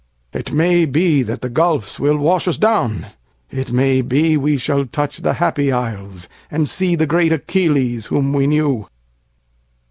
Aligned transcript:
It 0.33 0.51
may 0.51 0.85
be 0.85 1.21
that 1.21 1.41
the 1.41 1.47
gulfs 1.51 1.99
will 1.99 2.17
wash 2.17 2.47
us 2.47 2.57
down:It 2.57 3.71
may 3.71 4.01
be 4.01 4.35
we 4.35 4.57
shall 4.57 4.87
touch 4.87 5.17
the 5.19 5.33
Happy 5.33 5.71
Isles, 5.71 6.27
And 6.49 6.67
see 6.67 6.95
the 6.95 7.05
great 7.05 7.31
Achilles, 7.31 8.07
whom 8.07 8.33
we 8.33 8.47
knew. 8.47 8.87